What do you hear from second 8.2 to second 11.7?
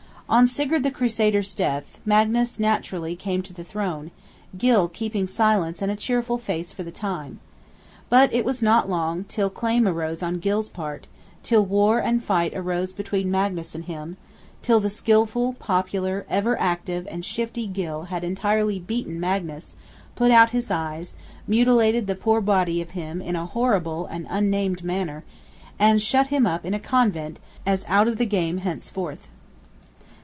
it was not long till claim arose on Gylle's part, till